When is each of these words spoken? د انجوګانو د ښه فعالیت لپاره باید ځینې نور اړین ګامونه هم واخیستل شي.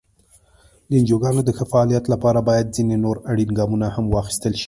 د 0.89 0.91
انجوګانو 0.99 1.41
د 1.45 1.49
ښه 1.57 1.65
فعالیت 1.71 2.05
لپاره 2.13 2.39
باید 2.49 2.73
ځینې 2.75 2.95
نور 3.05 3.17
اړین 3.31 3.51
ګامونه 3.57 3.87
هم 3.95 4.05
واخیستل 4.15 4.53
شي. 4.57 4.59